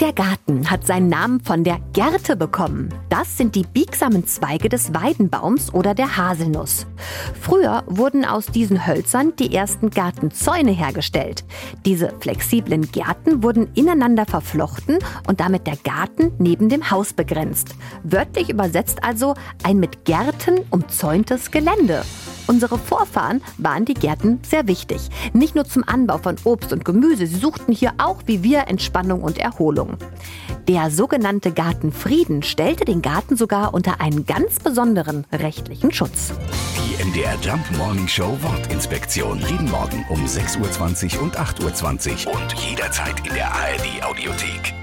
Der 0.00 0.12
Garten 0.12 0.70
hat 0.70 0.86
seinen 0.86 1.08
Namen 1.08 1.40
von 1.40 1.64
der 1.64 1.80
Gerte 1.92 2.36
bekommen. 2.36 2.94
Das 3.08 3.36
sind 3.36 3.56
die 3.56 3.64
biegsamen 3.64 4.24
Zweige 4.28 4.68
des 4.68 4.94
Weidenbaums 4.94 5.74
oder 5.74 5.92
der 5.92 6.16
Haselnuss. 6.16 6.86
Früher 7.40 7.82
wurden 7.88 8.24
aus 8.24 8.46
diesen 8.46 8.86
Hölzern 8.86 9.34
die 9.34 9.52
ersten 9.52 9.90
Gartenzäune 9.90 10.70
hergestellt. 10.70 11.44
Diese 11.84 12.14
flexiblen 12.20 12.92
Gärten 12.92 13.42
wurden 13.42 13.70
ineinander 13.74 14.24
verflochten 14.24 14.98
und 15.26 15.40
damit 15.40 15.66
der 15.66 15.76
Garten 15.76 16.30
neben 16.38 16.68
dem 16.68 16.92
Haus 16.92 17.12
begrenzt. 17.12 17.74
Wörtlich 18.04 18.50
übersetzt 18.50 19.02
also 19.02 19.34
ein 19.64 19.80
mit 19.80 20.04
Gärten 20.04 20.60
umzäuntes 20.70 21.50
Gelände. 21.50 22.04
Unsere 22.48 22.78
Vorfahren 22.78 23.42
waren 23.58 23.84
die 23.84 23.94
Gärten 23.94 24.40
sehr 24.42 24.66
wichtig. 24.66 25.10
Nicht 25.34 25.54
nur 25.54 25.66
zum 25.66 25.84
Anbau 25.86 26.16
von 26.16 26.36
Obst 26.44 26.72
und 26.72 26.84
Gemüse, 26.84 27.26
sie 27.26 27.36
suchten 27.36 27.72
hier 27.72 27.92
auch 27.98 28.22
wie 28.24 28.42
wir 28.42 28.68
Entspannung 28.68 29.22
und 29.22 29.38
Erholung. 29.38 29.98
Der 30.66 30.90
sogenannte 30.90 31.52
Gartenfrieden 31.52 32.42
stellte 32.42 32.86
den 32.86 33.02
Garten 33.02 33.36
sogar 33.36 33.74
unter 33.74 34.00
einen 34.00 34.24
ganz 34.24 34.60
besonderen 34.60 35.26
rechtlichen 35.30 35.92
Schutz. 35.92 36.32
Die 36.76 37.04
MDR 37.04 37.36
Jump 37.42 37.64
Morning 37.76 38.08
Show 38.08 38.36
Wortinspektion. 38.40 39.40
Jeden 39.40 39.70
Morgen 39.70 40.04
um 40.08 40.24
6.20 40.24 41.16
Uhr 41.16 41.22
und 41.22 41.38
8.20 41.38 42.26
Uhr 42.26 42.34
und 42.34 42.54
jederzeit 42.54 43.26
in 43.26 43.34
der 43.34 43.52
ARD 43.52 44.02
Audiothek. 44.02 44.74